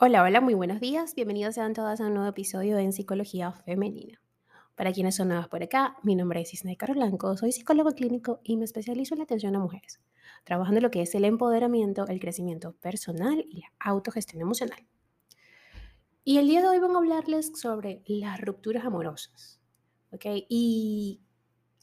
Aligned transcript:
Hola, 0.00 0.22
hola, 0.22 0.40
muy 0.40 0.54
buenos 0.54 0.78
días. 0.78 1.16
Bienvenidos 1.16 1.56
sean 1.56 1.74
todas 1.74 2.00
a 2.00 2.06
un 2.06 2.14
nuevo 2.14 2.28
episodio 2.28 2.78
en 2.78 2.92
Psicología 2.92 3.50
Femenina. 3.50 4.22
Para 4.76 4.92
quienes 4.92 5.16
son 5.16 5.26
nuevas 5.26 5.48
por 5.48 5.60
acá, 5.60 5.96
mi 6.04 6.14
nombre 6.14 6.40
es 6.40 6.54
Isnei 6.54 6.76
Caro 6.76 6.94
Blanco, 6.94 7.36
soy 7.36 7.50
psicólogo 7.50 7.90
clínico 7.90 8.38
y 8.44 8.56
me 8.56 8.64
especializo 8.64 9.14
en 9.14 9.18
la 9.18 9.24
atención 9.24 9.56
a 9.56 9.58
mujeres, 9.58 9.98
trabajando 10.44 10.78
en 10.78 10.84
lo 10.84 10.92
que 10.92 11.02
es 11.02 11.12
el 11.16 11.24
empoderamiento, 11.24 12.06
el 12.06 12.20
crecimiento 12.20 12.74
personal 12.74 13.44
y 13.48 13.62
la 13.62 13.72
autogestión 13.80 14.40
emocional. 14.40 14.86
Y 16.22 16.38
el 16.38 16.46
día 16.46 16.62
de 16.62 16.68
hoy 16.68 16.78
vengo 16.78 16.94
a 16.94 16.98
hablarles 16.98 17.58
sobre 17.58 18.04
las 18.06 18.40
rupturas 18.40 18.84
amorosas, 18.84 19.58
¿ok? 20.12 20.26
Y 20.48 21.22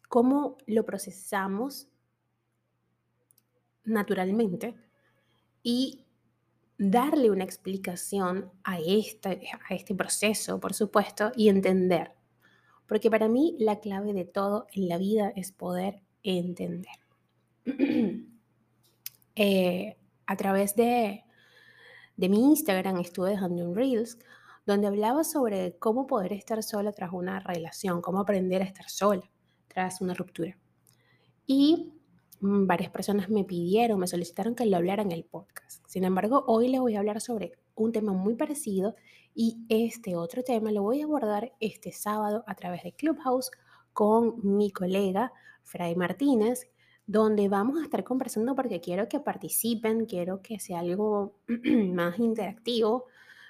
cómo 0.07 0.57
lo 0.67 0.85
procesamos 0.85 1.89
naturalmente 3.83 4.73
y 5.63 6.04
darle 6.77 7.31
una 7.31 7.43
explicación 7.43 8.51
a 8.63 8.79
este, 8.79 9.49
a 9.69 9.73
este 9.73 9.95
proceso, 9.95 10.59
por 10.59 10.73
supuesto, 10.73 11.31
y 11.35 11.49
entender. 11.49 12.11
Porque 12.87 13.09
para 13.09 13.27
mí 13.27 13.55
la 13.59 13.79
clave 13.79 14.13
de 14.13 14.25
todo 14.25 14.67
en 14.73 14.87
la 14.87 14.97
vida 14.97 15.31
es 15.35 15.51
poder 15.51 16.01
entender. 16.23 16.95
Eh, 19.37 19.97
a 20.27 20.37
través 20.37 20.77
de, 20.77 21.25
de 22.15 22.29
mi 22.29 22.39
Instagram 22.51 23.01
estuve 23.01 23.31
dejando 23.31 23.67
un 23.67 23.75
Reels 23.75 24.17
donde 24.65 24.87
hablaba 24.87 25.25
sobre 25.25 25.77
cómo 25.77 26.07
poder 26.07 26.31
estar 26.31 26.63
sola 26.63 26.93
tras 26.93 27.11
una 27.11 27.41
relación, 27.41 28.01
cómo 28.01 28.21
aprender 28.21 28.61
a 28.61 28.65
estar 28.65 28.89
sola 28.89 29.29
tras 29.67 29.99
una 29.99 30.13
ruptura. 30.13 30.57
Y 31.45 31.94
varias 32.45 32.91
personas 32.91 33.29
me 33.29 33.43
pidieron, 33.43 33.99
me 33.99 34.07
solicitaron 34.07 34.55
que 34.55 34.65
lo 34.65 34.77
hablara 34.77 35.01
en 35.01 35.11
el 35.11 35.23
podcast. 35.23 35.83
Sin 35.87 36.03
embargo, 36.03 36.43
hoy 36.47 36.67
les 36.67 36.79
voy 36.79 36.95
a 36.95 36.99
hablar 36.99 37.21
sobre 37.21 37.53
un 37.75 37.91
tema 37.91 38.13
muy 38.13 38.35
parecido 38.35 38.95
y 39.33 39.65
este 39.69 40.15
otro 40.15 40.43
tema 40.43 40.71
lo 40.71 40.83
voy 40.83 41.01
a 41.01 41.05
abordar 41.05 41.53
este 41.59 41.91
sábado 41.91 42.43
a 42.47 42.55
través 42.55 42.83
de 42.83 42.93
Clubhouse 42.93 43.51
con 43.93 44.35
mi 44.43 44.71
colega 44.71 45.31
Fray 45.63 45.95
Martínez, 45.95 46.69
donde 47.07 47.49
vamos 47.49 47.79
a 47.79 47.83
estar 47.83 48.03
conversando 48.03 48.55
porque 48.55 48.81
quiero 48.81 49.07
que 49.07 49.19
participen, 49.19 50.05
quiero 50.05 50.41
que 50.41 50.59
sea 50.59 50.79
algo 50.79 51.35
más 51.93 52.19
interactivo, 52.19 53.05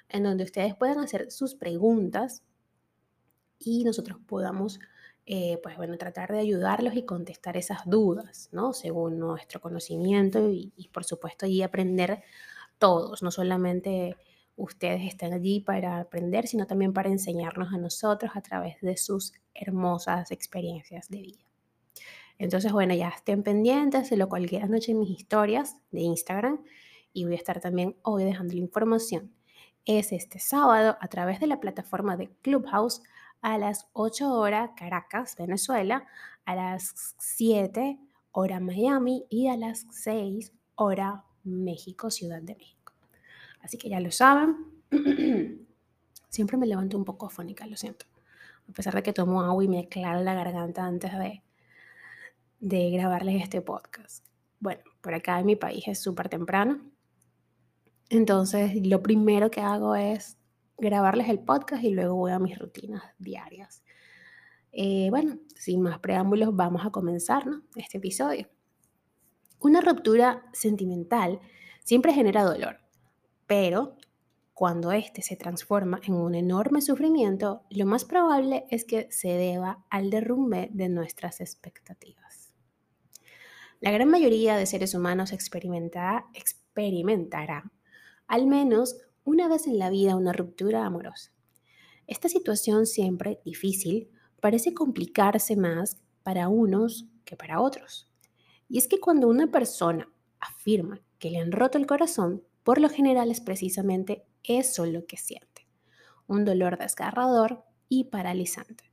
en 0.09 0.23
donde 0.23 0.43
ustedes 0.43 0.75
puedan 0.75 0.99
hacer 0.99 1.31
sus 1.31 1.55
preguntas 1.55 2.43
y 3.59 3.83
nosotros 3.83 4.19
podamos 4.25 4.79
eh, 5.27 5.59
pues 5.63 5.75
bueno, 5.75 5.97
tratar 5.97 6.31
de 6.31 6.39
ayudarlos 6.39 6.95
y 6.95 7.03
contestar 7.03 7.57
esas 7.57 7.79
dudas, 7.85 8.49
¿no? 8.51 8.73
Según 8.73 9.17
nuestro 9.17 9.59
conocimiento 9.59 10.51
y, 10.51 10.89
por 10.93 11.03
supuesto 11.03 11.47
y 11.47 11.63
aprender 11.63 12.23
todos, 12.77 13.23
no 13.23 13.31
solamente 13.31 14.17
ustedes 14.55 15.01
están 15.07 15.33
allí 15.33 15.61
para 15.61 15.99
aprender, 15.99 16.47
sino 16.47 16.67
también 16.67 16.93
para 16.93 17.09
enseñarnos 17.09 17.73
a 17.73 17.77
nosotros 17.77 18.31
a 18.35 18.41
través 18.41 18.79
de 18.81 18.97
sus 18.97 19.33
hermosas 19.55 20.31
experiencias 20.31 21.09
de 21.09 21.21
vida. 21.21 21.45
Entonces, 22.37 22.71
bueno, 22.71 22.93
ya 22.93 23.09
estén 23.09 23.41
pendientes, 23.41 24.09
se 24.09 24.17
lo 24.17 24.29
colgué 24.29 24.59
anoche 24.59 24.91
en 24.91 24.99
mis 24.99 25.09
historias 25.09 25.77
de 25.91 26.01
Instagram 26.01 26.63
y 27.13 27.23
voy 27.23 27.33
a 27.33 27.37
estar 27.37 27.59
también 27.61 27.95
hoy 28.03 28.25
dejando 28.25 28.53
la 28.53 28.59
información. 28.59 29.33
Es 29.85 30.11
este 30.11 30.39
sábado 30.39 30.97
a 30.99 31.07
través 31.07 31.39
de 31.39 31.47
la 31.47 31.59
plataforma 31.59 32.15
de 32.15 32.29
Clubhouse 32.41 33.01
a 33.45 33.59
las 33.59 33.87
8 33.93 34.33
horas 34.33 34.71
Caracas, 34.75 35.35
Venezuela, 35.37 36.07
a 36.45 36.55
las 36.55 37.13
7 37.19 37.99
hora 38.31 38.59
Miami 38.59 39.23
y 39.29 39.49
a 39.49 39.55
las 39.55 39.85
6 39.91 40.51
hora 40.73 41.23
México, 41.43 42.09
Ciudad 42.09 42.41
de 42.41 42.55
México. 42.55 42.93
Así 43.61 43.77
que 43.77 43.87
ya 43.87 43.99
lo 43.99 44.09
saben. 44.09 44.55
Siempre 46.29 46.57
me 46.57 46.65
levanto 46.65 46.97
un 46.97 47.05
poco 47.05 47.27
afónica, 47.27 47.67
lo 47.67 47.77
siento. 47.77 48.07
A 48.67 48.73
pesar 48.73 48.95
de 48.95 49.03
que 49.03 49.13
tomo 49.13 49.43
agua 49.43 49.63
y 49.63 49.67
me 49.67 49.77
aclaro 49.77 50.23
la 50.23 50.33
garganta 50.33 50.83
antes 50.83 51.11
de, 51.13 51.43
de 52.61 52.89
grabarles 52.89 53.43
este 53.43 53.61
podcast. 53.61 54.25
Bueno, 54.59 54.81
por 55.01 55.13
acá 55.13 55.39
en 55.39 55.45
mi 55.45 55.55
país 55.55 55.87
es 55.87 55.99
súper 55.99 56.29
temprano. 56.29 56.81
Entonces, 58.09 58.87
lo 58.87 59.03
primero 59.03 59.51
que 59.51 59.61
hago 59.61 59.95
es 59.95 60.39
grabarles 60.77 61.29
el 61.29 61.39
podcast 61.39 61.83
y 61.83 61.91
luego 61.91 62.15
voy 62.15 62.31
a 62.31 62.39
mis 62.39 62.57
rutinas 62.57 63.03
diarias. 63.17 63.83
Eh, 64.71 65.07
bueno, 65.09 65.39
sin 65.55 65.81
más 65.81 65.99
preámbulos, 65.99 66.55
vamos 66.55 66.85
a 66.85 66.91
comenzar 66.91 67.45
este 67.75 67.97
episodio. 67.97 68.49
Una 69.59 69.81
ruptura 69.81 70.43
sentimental 70.51 71.39
siempre 71.83 72.13
genera 72.13 72.43
dolor, 72.43 72.79
pero 73.47 73.97
cuando 74.53 74.91
éste 74.91 75.21
se 75.21 75.35
transforma 75.35 75.99
en 76.03 76.13
un 76.13 76.35
enorme 76.35 76.81
sufrimiento, 76.81 77.63
lo 77.69 77.85
más 77.85 78.05
probable 78.05 78.65
es 78.69 78.85
que 78.85 79.07
se 79.11 79.29
deba 79.29 79.85
al 79.89 80.09
derrumbe 80.09 80.69
de 80.71 80.87
nuestras 80.89 81.41
expectativas. 81.41 82.53
La 83.81 83.91
gran 83.91 84.09
mayoría 84.09 84.55
de 84.55 84.65
seres 84.65 84.95
humanos 84.95 85.33
experimentará 85.33 86.25
al 88.27 88.47
menos 88.47 88.97
una 89.25 89.49
vez 89.49 89.67
en 89.67 89.77
la 89.77 89.89
vida 89.89 90.15
una 90.15 90.31
ruptura 90.31 90.85
amorosa. 90.85 91.33
Esta 92.07 92.29
situación 92.29 92.85
siempre 92.85 93.41
difícil 93.43 94.09
parece 94.39 94.73
complicarse 94.73 95.57
más 95.57 95.97
para 96.23 96.47
unos 96.47 97.07
que 97.25 97.35
para 97.35 97.59
otros. 97.59 98.09
Y 98.69 98.77
es 98.77 98.87
que 98.87 98.99
cuando 98.99 99.27
una 99.27 99.51
persona 99.51 100.07
afirma 100.39 101.01
que 101.19 101.31
le 101.31 101.39
han 101.39 101.51
roto 101.51 101.77
el 101.77 101.87
corazón, 101.87 102.43
por 102.63 102.79
lo 102.79 102.89
general 102.89 103.31
es 103.31 103.41
precisamente 103.41 104.25
eso 104.43 104.85
lo 104.85 105.05
que 105.05 105.17
siente. 105.17 105.67
Un 106.27 106.45
dolor 106.45 106.77
desgarrador 106.77 107.63
y 107.89 108.05
paralizante. 108.05 108.91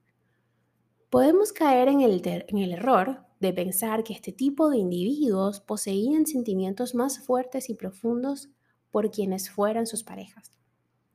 Podemos 1.10 1.52
caer 1.52 1.88
en 1.88 2.00
el, 2.00 2.72
error 2.72 3.26
de 3.38 3.52
pensar 3.52 4.04
que 4.04 4.14
este 4.14 4.32
tipo 4.32 4.70
de 4.70 4.78
individuos 4.78 5.60
poseían 5.60 6.26
sentimientos 6.26 6.94
más 6.94 7.18
fuertes 7.18 7.68
y 7.68 7.74
profundos 7.74 8.48
por 8.92 9.10
quienes 9.10 9.50
fueran 9.50 9.88
sus 9.88 10.04
parejas. 10.04 10.52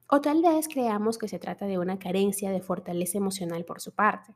O 0.10 0.20
tal 0.20 0.42
vez 0.42 0.68
creamos 0.68 1.18
que 1.18 1.30
se 1.30 1.40
trata 1.40 1.66
de 1.66 1.78
una 1.78 2.00
carencia 2.00 2.52
de 2.52 2.62
fortaleza 2.62 3.18
emocional 3.18 3.64
por 3.64 3.80
su 3.80 3.94
parte. 3.94 4.36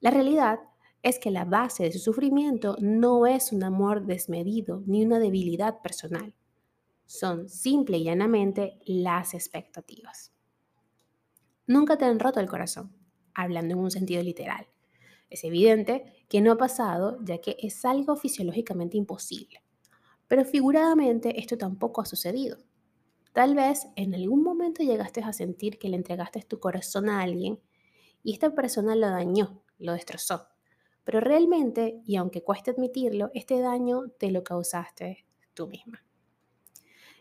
La 0.00 0.10
realidad 0.10 0.60
es 1.02 1.18
que 1.18 1.30
la 1.30 1.44
base 1.44 1.84
de 1.84 1.92
su 1.92 1.98
sufrimiento 1.98 2.76
no 2.80 3.26
es 3.26 3.52
un 3.52 3.64
amor 3.64 4.04
desmedido 4.04 4.82
ni 4.86 5.04
una 5.04 5.18
debilidad 5.18 5.80
personal. 5.80 6.34
Son 7.06 7.48
simple 7.48 7.98
y 7.98 8.04
llanamente 8.04 8.78
las 8.84 9.34
expectativas. 9.34 10.32
Nunca 11.66 11.96
te 11.96 12.04
han 12.04 12.18
roto 12.18 12.40
el 12.40 12.48
corazón, 12.48 12.92
hablando 13.34 13.74
en 13.74 13.80
un 13.80 13.90
sentido 13.90 14.22
literal. 14.22 14.66
Es 15.28 15.44
evidente 15.44 16.24
que 16.28 16.40
no 16.40 16.52
ha 16.52 16.56
pasado 16.56 17.18
ya 17.22 17.38
que 17.38 17.56
es 17.60 17.84
algo 17.84 18.16
fisiológicamente 18.16 18.96
imposible. 18.96 19.62
Pero 20.32 20.46
figuradamente 20.46 21.38
esto 21.38 21.58
tampoco 21.58 22.00
ha 22.00 22.06
sucedido. 22.06 22.56
Tal 23.34 23.54
vez 23.54 23.88
en 23.96 24.14
algún 24.14 24.42
momento 24.42 24.82
llegaste 24.82 25.20
a 25.20 25.30
sentir 25.34 25.78
que 25.78 25.90
le 25.90 25.96
entregaste 25.96 26.40
tu 26.40 26.58
corazón 26.58 27.10
a 27.10 27.20
alguien 27.20 27.60
y 28.22 28.32
esta 28.32 28.54
persona 28.54 28.96
lo 28.96 29.10
dañó, 29.10 29.62
lo 29.76 29.92
destrozó. 29.92 30.46
Pero 31.04 31.20
realmente, 31.20 32.00
y 32.06 32.16
aunque 32.16 32.42
cueste 32.42 32.70
admitirlo, 32.70 33.30
este 33.34 33.60
daño 33.60 34.08
te 34.18 34.30
lo 34.30 34.42
causaste 34.42 35.26
tú 35.52 35.66
misma. 35.66 36.02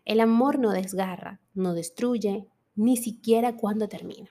El 0.06 0.22
amor 0.22 0.58
no 0.58 0.72
desgarra, 0.72 1.42
no 1.54 1.74
destruye, 1.74 2.48
ni 2.76 2.96
siquiera 2.96 3.58
cuando 3.58 3.90
termina. 3.90 4.30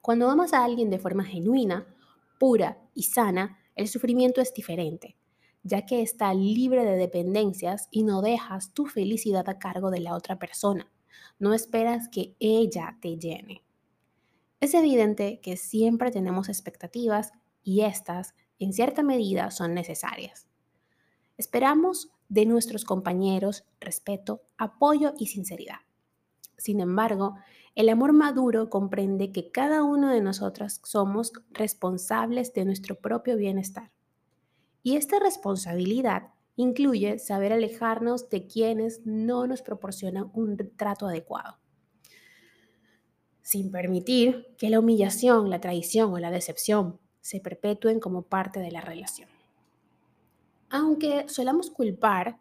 Cuando 0.00 0.30
amas 0.30 0.52
a 0.52 0.62
alguien 0.62 0.90
de 0.90 1.00
forma 1.00 1.24
genuina, 1.24 1.92
pura 2.38 2.78
y 2.94 3.02
sana, 3.02 3.58
el 3.74 3.88
sufrimiento 3.88 4.40
es 4.40 4.54
diferente 4.54 5.16
ya 5.64 5.86
que 5.86 6.02
está 6.02 6.32
libre 6.34 6.84
de 6.84 6.96
dependencias 6.96 7.88
y 7.90 8.04
no 8.04 8.20
dejas 8.20 8.72
tu 8.72 8.86
felicidad 8.86 9.48
a 9.48 9.58
cargo 9.58 9.90
de 9.90 10.00
la 10.00 10.14
otra 10.14 10.38
persona. 10.38 10.92
No 11.38 11.54
esperas 11.54 12.08
que 12.08 12.36
ella 12.38 12.98
te 13.00 13.16
llene. 13.16 13.64
Es 14.60 14.74
evidente 14.74 15.40
que 15.40 15.56
siempre 15.56 16.10
tenemos 16.10 16.48
expectativas 16.48 17.32
y 17.62 17.80
estas, 17.80 18.34
en 18.58 18.72
cierta 18.72 19.02
medida, 19.02 19.50
son 19.50 19.74
necesarias. 19.74 20.46
Esperamos 21.38 22.10
de 22.28 22.46
nuestros 22.46 22.84
compañeros 22.84 23.64
respeto, 23.80 24.42
apoyo 24.58 25.14
y 25.18 25.26
sinceridad. 25.26 25.80
Sin 26.58 26.80
embargo, 26.80 27.36
el 27.74 27.88
amor 27.88 28.12
maduro 28.12 28.70
comprende 28.70 29.32
que 29.32 29.50
cada 29.50 29.82
uno 29.82 30.10
de 30.10 30.20
nosotras 30.20 30.80
somos 30.84 31.32
responsables 31.50 32.52
de 32.52 32.64
nuestro 32.64 32.96
propio 33.00 33.36
bienestar 33.36 33.90
y 34.84 34.96
esta 34.96 35.18
responsabilidad 35.18 36.28
incluye 36.54 37.18
saber 37.18 37.52
alejarnos 37.52 38.28
de 38.30 38.46
quienes 38.46 39.04
no 39.04 39.48
nos 39.48 39.62
proporcionan 39.62 40.30
un 40.34 40.56
trato 40.76 41.08
adecuado, 41.08 41.58
sin 43.42 43.72
permitir 43.72 44.54
que 44.56 44.70
la 44.70 44.78
humillación, 44.78 45.50
la 45.50 45.60
traición 45.60 46.12
o 46.12 46.18
la 46.18 46.30
decepción 46.30 47.00
se 47.20 47.40
perpetúen 47.40 47.98
como 47.98 48.22
parte 48.22 48.60
de 48.60 48.70
la 48.70 48.82
relación. 48.82 49.28
Aunque 50.68 51.28
solamos 51.28 51.70
culpar 51.70 52.38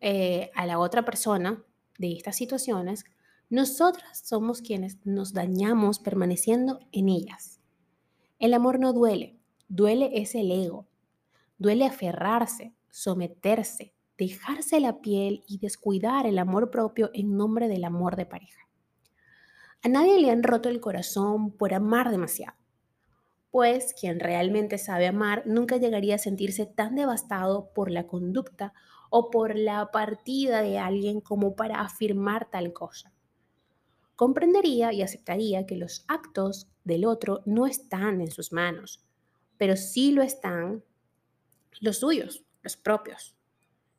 eh, 0.00 0.50
a 0.54 0.66
la 0.66 0.78
otra 0.78 1.04
persona 1.04 1.64
de 1.98 2.12
estas 2.12 2.36
situaciones, 2.36 3.04
Nosotras 3.50 4.20
somos 4.24 4.62
quienes 4.62 5.04
nos 5.04 5.32
dañamos 5.32 5.98
permaneciendo 5.98 6.80
en 6.92 7.08
ellas. 7.08 7.60
El 8.38 8.54
amor 8.54 8.80
no 8.80 8.92
duele, 8.92 9.38
duele 9.68 10.10
es 10.14 10.34
el 10.34 10.50
ego. 10.50 10.88
Duele 11.64 11.86
aferrarse, 11.86 12.74
someterse, 12.90 13.94
dejarse 14.18 14.80
la 14.80 15.00
piel 15.00 15.44
y 15.48 15.56
descuidar 15.56 16.26
el 16.26 16.38
amor 16.38 16.70
propio 16.70 17.08
en 17.14 17.38
nombre 17.38 17.68
del 17.68 17.84
amor 17.84 18.16
de 18.16 18.26
pareja. 18.26 18.68
A 19.82 19.88
nadie 19.88 20.20
le 20.20 20.30
han 20.30 20.42
roto 20.42 20.68
el 20.68 20.82
corazón 20.82 21.52
por 21.52 21.72
amar 21.72 22.10
demasiado, 22.10 22.58
pues 23.50 23.94
quien 23.98 24.20
realmente 24.20 24.76
sabe 24.76 25.06
amar 25.06 25.44
nunca 25.46 25.78
llegaría 25.78 26.16
a 26.16 26.18
sentirse 26.18 26.66
tan 26.66 26.96
devastado 26.96 27.72
por 27.72 27.90
la 27.90 28.06
conducta 28.06 28.74
o 29.08 29.30
por 29.30 29.56
la 29.56 29.90
partida 29.90 30.60
de 30.60 30.78
alguien 30.78 31.22
como 31.22 31.56
para 31.56 31.80
afirmar 31.80 32.50
tal 32.50 32.74
cosa. 32.74 33.10
Comprendería 34.16 34.92
y 34.92 35.00
aceptaría 35.00 35.64
que 35.64 35.76
los 35.76 36.04
actos 36.08 36.68
del 36.84 37.06
otro 37.06 37.40
no 37.46 37.66
están 37.66 38.20
en 38.20 38.30
sus 38.30 38.52
manos, 38.52 39.02
pero 39.56 39.76
sí 39.76 40.12
lo 40.12 40.20
están 40.20 40.84
los 41.80 41.98
suyos, 41.98 42.44
los 42.62 42.76
propios. 42.76 43.36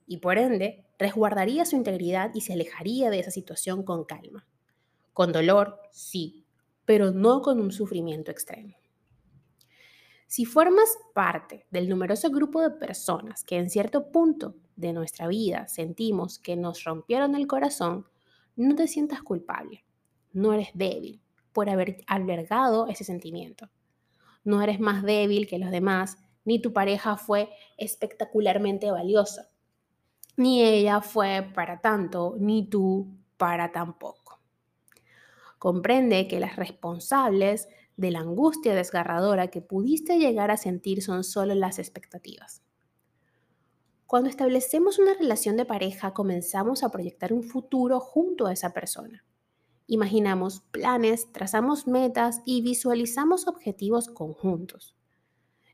Y 0.07 0.17
por 0.17 0.37
ende, 0.37 0.85
resguardaría 0.99 1.65
su 1.65 1.75
integridad 1.75 2.31
y 2.33 2.41
se 2.41 2.53
alejaría 2.53 3.09
de 3.09 3.19
esa 3.19 3.31
situación 3.31 3.83
con 3.83 4.05
calma. 4.05 4.47
Con 5.13 5.31
dolor, 5.31 5.79
sí, 5.91 6.45
pero 6.85 7.11
no 7.11 7.41
con 7.41 7.59
un 7.59 7.71
sufrimiento 7.71 8.31
extremo. 8.31 8.75
Si 10.27 10.45
formas 10.45 10.97
parte 11.13 11.65
del 11.69 11.87
numeroso 11.87 12.29
grupo 12.29 12.61
de 12.61 12.71
personas 12.71 13.43
que 13.43 13.57
en 13.57 13.69
cierto 13.69 14.11
punto 14.11 14.55
de 14.75 14.91
nuestra 14.91 15.27
vida 15.27 15.67
sentimos 15.67 16.39
que 16.39 16.55
nos 16.55 16.83
rompieron 16.83 17.35
el 17.35 17.47
corazón, 17.47 18.07
no 18.55 18.75
te 18.75 18.87
sientas 18.87 19.21
culpable, 19.21 19.85
no 20.33 20.53
eres 20.53 20.69
débil 20.73 21.21
por 21.53 21.69
haber 21.69 22.03
albergado 22.07 22.87
ese 22.87 23.03
sentimiento. 23.03 23.69
No 24.43 24.61
eres 24.61 24.79
más 24.79 25.03
débil 25.03 25.47
que 25.47 25.57
los 25.57 25.71
demás, 25.71 26.17
ni 26.45 26.61
tu 26.61 26.71
pareja 26.71 27.17
fue 27.17 27.49
espectacularmente 27.77 28.89
valiosa, 28.91 29.49
ni 30.37 30.63
ella 30.63 31.01
fue 31.01 31.49
para 31.53 31.81
tanto, 31.81 32.35
ni 32.39 32.69
tú 32.69 33.07
para 33.37 33.71
tan 33.71 33.97
poco. 33.97 34.39
Comprende 35.59 36.27
que 36.27 36.39
las 36.39 36.55
responsables 36.55 37.67
de 37.97 38.11
la 38.11 38.19
angustia 38.19 38.75
desgarradora 38.75 39.47
que 39.47 39.61
pudiste 39.61 40.17
llegar 40.17 40.51
a 40.51 40.57
sentir 40.57 41.01
son 41.01 41.23
solo 41.23 41.55
las 41.55 41.79
expectativas. 41.79 42.61
Cuando 44.05 44.29
establecemos 44.29 44.99
una 44.99 45.13
relación 45.15 45.57
de 45.57 45.65
pareja, 45.65 46.13
comenzamos 46.13 46.83
a 46.83 46.89
proyectar 46.89 47.33
un 47.33 47.43
futuro 47.43 47.99
junto 47.99 48.45
a 48.45 48.53
esa 48.53 48.71
persona. 48.71 49.25
Imaginamos 49.87 50.61
planes, 50.71 51.31
trazamos 51.31 51.87
metas 51.87 52.41
y 52.45 52.61
visualizamos 52.61 53.47
objetivos 53.47 54.07
conjuntos. 54.07 54.94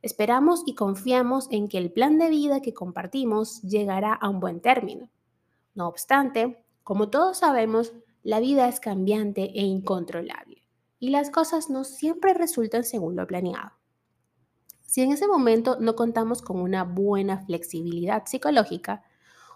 Esperamos 0.01 0.63
y 0.65 0.73
confiamos 0.73 1.47
en 1.51 1.67
que 1.67 1.77
el 1.77 1.91
plan 1.91 2.17
de 2.17 2.29
vida 2.29 2.61
que 2.61 2.73
compartimos 2.73 3.61
llegará 3.61 4.13
a 4.13 4.29
un 4.29 4.39
buen 4.39 4.59
término. 4.59 5.09
No 5.75 5.87
obstante, 5.87 6.63
como 6.83 7.09
todos 7.09 7.37
sabemos, 7.39 7.93
la 8.23 8.39
vida 8.39 8.67
es 8.67 8.79
cambiante 8.79 9.43
e 9.43 9.61
incontrolable 9.61 10.63
y 10.99 11.09
las 11.09 11.29
cosas 11.29 11.69
no 11.69 11.83
siempre 11.83 12.33
resultan 12.33 12.83
según 12.83 13.15
lo 13.15 13.25
planeado. 13.27 13.71
Si 14.85 15.01
en 15.01 15.11
ese 15.11 15.27
momento 15.27 15.77
no 15.79 15.95
contamos 15.95 16.41
con 16.41 16.59
una 16.59 16.83
buena 16.83 17.45
flexibilidad 17.45 18.25
psicológica, 18.25 19.03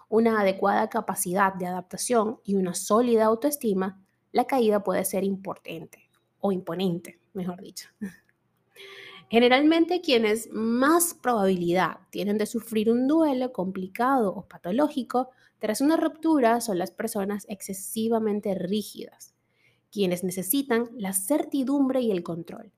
una 0.08 0.40
adecuada 0.40 0.88
capacidad 0.88 1.54
de 1.54 1.66
adaptación 1.66 2.40
y 2.44 2.54
una 2.54 2.74
sólida 2.74 3.26
autoestima, 3.26 4.02
la 4.32 4.46
caída 4.46 4.82
puede 4.82 5.04
ser 5.04 5.24
importante 5.24 6.08
o 6.40 6.52
imponente, 6.52 7.20
mejor 7.34 7.60
dicho. 7.60 7.88
Generalmente 9.28 10.00
quienes 10.00 10.48
más 10.52 11.14
probabilidad 11.14 11.98
tienen 12.10 12.38
de 12.38 12.46
sufrir 12.46 12.90
un 12.90 13.08
duelo 13.08 13.52
complicado 13.52 14.32
o 14.32 14.46
patológico 14.46 15.30
tras 15.58 15.80
una 15.80 15.96
ruptura 15.96 16.60
son 16.60 16.78
las 16.78 16.92
personas 16.92 17.44
excesivamente 17.48 18.54
rígidas, 18.54 19.34
quienes 19.90 20.22
necesitan 20.22 20.90
la 20.96 21.12
certidumbre 21.12 22.00
y 22.00 22.12
el 22.12 22.22
control, 22.22 22.72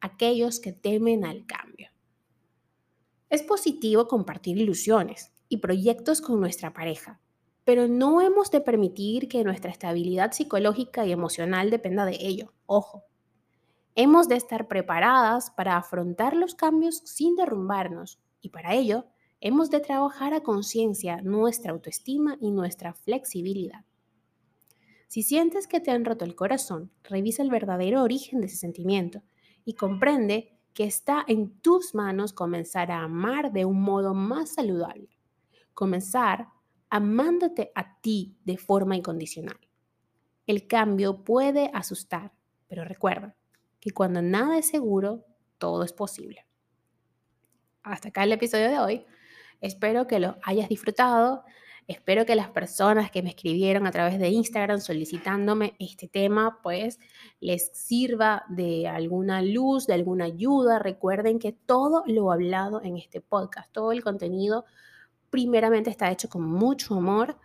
aquellos 0.00 0.58
que 0.58 0.72
temen 0.72 1.24
al 1.24 1.44
cambio. 1.44 1.88
Es 3.28 3.42
positivo 3.42 4.08
compartir 4.08 4.56
ilusiones 4.56 5.32
y 5.48 5.58
proyectos 5.58 6.22
con 6.22 6.40
nuestra 6.40 6.72
pareja, 6.72 7.20
pero 7.64 7.88
no 7.88 8.22
hemos 8.22 8.50
de 8.50 8.60
permitir 8.60 9.28
que 9.28 9.44
nuestra 9.44 9.70
estabilidad 9.70 10.32
psicológica 10.32 11.04
y 11.04 11.12
emocional 11.12 11.70
dependa 11.70 12.06
de 12.06 12.16
ello. 12.20 12.54
Ojo, 12.66 13.04
Hemos 13.96 14.26
de 14.26 14.34
estar 14.34 14.66
preparadas 14.66 15.52
para 15.52 15.76
afrontar 15.76 16.34
los 16.34 16.56
cambios 16.56 17.02
sin 17.04 17.36
derrumbarnos 17.36 18.18
y 18.40 18.48
para 18.48 18.74
ello 18.74 19.06
hemos 19.40 19.70
de 19.70 19.78
trabajar 19.78 20.34
a 20.34 20.42
conciencia 20.42 21.22
nuestra 21.22 21.70
autoestima 21.70 22.36
y 22.40 22.50
nuestra 22.50 22.92
flexibilidad. 22.94 23.84
Si 25.06 25.22
sientes 25.22 25.68
que 25.68 25.78
te 25.78 25.92
han 25.92 26.04
roto 26.04 26.24
el 26.24 26.34
corazón, 26.34 26.90
revisa 27.04 27.44
el 27.44 27.50
verdadero 27.50 28.02
origen 28.02 28.40
de 28.40 28.48
ese 28.48 28.56
sentimiento 28.56 29.22
y 29.64 29.74
comprende 29.74 30.58
que 30.72 30.84
está 30.84 31.24
en 31.28 31.60
tus 31.60 31.94
manos 31.94 32.32
comenzar 32.32 32.90
a 32.90 33.04
amar 33.04 33.52
de 33.52 33.64
un 33.64 33.80
modo 33.80 34.12
más 34.12 34.54
saludable. 34.54 35.08
Comenzar 35.72 36.48
amándote 36.90 37.70
a 37.76 38.00
ti 38.00 38.36
de 38.44 38.58
forma 38.58 38.96
incondicional. 38.96 39.60
El 40.48 40.66
cambio 40.66 41.22
puede 41.22 41.70
asustar, 41.72 42.32
pero 42.66 42.84
recuerda, 42.84 43.36
que 43.84 43.90
cuando 43.90 44.22
nada 44.22 44.56
es 44.56 44.66
seguro, 44.66 45.26
todo 45.58 45.84
es 45.84 45.92
posible. 45.92 46.46
Hasta 47.82 48.08
acá 48.08 48.24
el 48.24 48.32
episodio 48.32 48.70
de 48.70 48.78
hoy. 48.78 49.06
Espero 49.60 50.06
que 50.06 50.20
lo 50.20 50.38
hayas 50.42 50.70
disfrutado. 50.70 51.44
Espero 51.86 52.24
que 52.24 52.34
las 52.34 52.48
personas 52.48 53.10
que 53.10 53.22
me 53.22 53.28
escribieron 53.28 53.86
a 53.86 53.90
través 53.90 54.18
de 54.18 54.30
Instagram 54.30 54.80
solicitándome 54.80 55.76
este 55.78 56.08
tema, 56.08 56.60
pues 56.62 56.98
les 57.40 57.72
sirva 57.74 58.44
de 58.48 58.88
alguna 58.88 59.42
luz, 59.42 59.86
de 59.86 59.92
alguna 59.92 60.24
ayuda. 60.24 60.78
Recuerden 60.78 61.38
que 61.38 61.52
todo 61.52 62.04
lo 62.06 62.32
hablado 62.32 62.80
en 62.82 62.96
este 62.96 63.20
podcast, 63.20 63.70
todo 63.70 63.92
el 63.92 64.02
contenido, 64.02 64.64
primeramente 65.28 65.90
está 65.90 66.10
hecho 66.10 66.30
con 66.30 66.46
mucho 66.46 66.94
amor, 66.94 67.36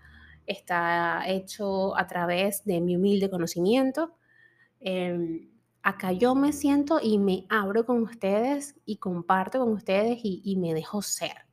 está 0.45 1.21
hecho 1.27 1.97
a 1.97 2.07
través 2.07 2.63
de 2.63 2.79
mi 2.79 2.95
humilde 2.95 3.29
conocimiento. 3.29 4.13
Em, 4.79 5.48
acá 5.83 6.11
yo 6.11 6.35
me 6.35 6.53
siento 6.53 6.99
y 7.01 7.17
me 7.17 7.45
abro 7.49 7.85
con 7.85 8.03
ustedes 8.03 8.75
y 8.85 8.97
comparto 8.97 9.59
con 9.59 9.73
ustedes 9.73 10.19
y, 10.23 10.55
me 10.57 10.73
dejo 10.73 11.01
ser. 11.01 11.45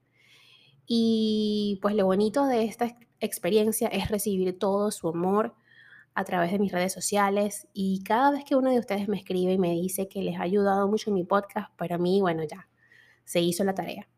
Y 0.86 1.78
pues 1.82 1.94
lo 1.94 2.06
bonito 2.06 2.46
de 2.46 2.64
esta 2.64 2.96
experiencia 3.20 3.88
es 3.88 4.08
recibir 4.08 4.58
todo 4.58 4.90
su 4.90 5.08
amor 5.08 5.54
a 6.14 6.24
través 6.24 6.52
de 6.52 6.58
mis 6.58 6.72
redes 6.72 6.92
sociales 6.92 7.68
y 7.72 8.02
cada 8.02 8.30
vez 8.30 8.44
que 8.44 8.56
uno 8.56 8.70
de 8.70 8.78
ustedes 8.78 9.08
me 9.08 9.16
escribe 9.16 9.52
y 9.52 9.58
me 9.58 9.72
dice 9.72 10.08
que 10.08 10.22
les 10.22 10.38
ha 10.38 10.42
ayudado 10.42 10.88
mucho 10.88 11.10
mi 11.10 11.24
podcast, 11.24 11.70
para 11.76 11.98
mí, 11.98 12.20
bueno, 12.20 12.42
ya, 12.44 12.68
se 13.24 13.40
hizo 13.40 13.64
la 13.64 13.74
tarea. 13.74 14.08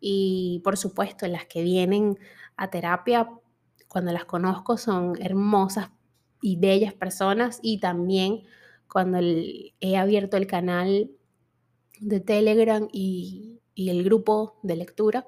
Y 0.00 0.60
por 0.64 0.76
supuesto, 0.76 1.26
las 1.26 1.46
que 1.46 1.62
vienen 1.62 2.18
a 2.56 2.70
terapia, 2.70 3.28
cuando 3.88 4.12
las 4.12 4.26
conozco, 4.26 4.76
son 4.76 5.20
hermosas 5.20 5.90
y 6.40 6.56
bellas 6.56 6.94
personas 6.94 7.58
y 7.62 7.80
también 7.80 8.42
cuando 8.90 9.18
he 9.20 9.96
abierto 9.96 10.36
el 10.36 10.46
canal 10.46 11.10
de 12.00 12.20
Telegram 12.20 12.88
y, 12.92 13.60
y 13.74 13.90
el 13.90 14.04
grupo 14.04 14.58
de 14.62 14.76
lectura, 14.76 15.26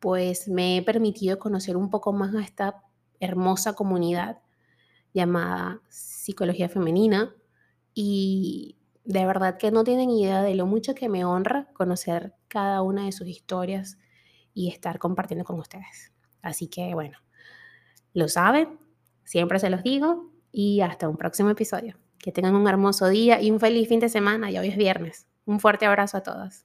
pues 0.00 0.48
me 0.48 0.76
he 0.76 0.82
permitido 0.82 1.38
conocer 1.38 1.76
un 1.76 1.90
poco 1.90 2.12
más 2.12 2.34
a 2.34 2.42
esta 2.42 2.82
hermosa 3.20 3.74
comunidad 3.74 4.40
llamada 5.12 5.80
Psicología 5.88 6.68
Femenina 6.68 7.34
y 7.94 8.76
de 9.04 9.24
verdad 9.26 9.56
que 9.58 9.70
no 9.70 9.84
tienen 9.84 10.10
idea 10.10 10.42
de 10.42 10.54
lo 10.54 10.66
mucho 10.66 10.94
que 10.94 11.08
me 11.08 11.24
honra 11.24 11.68
conocer 11.74 12.34
cada 12.48 12.82
una 12.82 13.04
de 13.04 13.12
sus 13.12 13.28
historias 13.28 13.98
y 14.52 14.68
estar 14.68 14.98
compartiendo 14.98 15.44
con 15.44 15.58
ustedes. 15.58 16.12
Así 16.42 16.68
que 16.68 16.94
bueno, 16.94 17.18
lo 18.12 18.28
saben, 18.28 18.78
siempre 19.24 19.58
se 19.58 19.70
los 19.70 19.82
digo 19.82 20.32
y 20.52 20.80
hasta 20.80 21.08
un 21.08 21.16
próximo 21.16 21.50
episodio. 21.50 22.03
Que 22.24 22.32
tengan 22.32 22.54
un 22.54 22.66
hermoso 22.66 23.08
día 23.08 23.42
y 23.42 23.50
un 23.50 23.60
feliz 23.60 23.86
fin 23.86 24.00
de 24.00 24.08
semana. 24.08 24.50
Ya 24.50 24.62
hoy 24.62 24.68
es 24.68 24.78
viernes. 24.78 25.26
Un 25.44 25.60
fuerte 25.60 25.84
abrazo 25.84 26.16
a 26.16 26.22
todas. 26.22 26.64